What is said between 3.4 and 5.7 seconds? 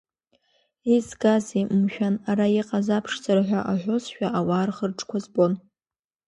ҳәа аҳәозшәа, ауаа рхырҿқәа збон.